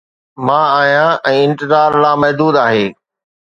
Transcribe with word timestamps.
مان 0.45 0.63
آهيان 0.79 1.13
۽ 1.33 1.35
انتظار 1.45 1.91
لامحدود 2.07 2.55
آهي 2.67 2.85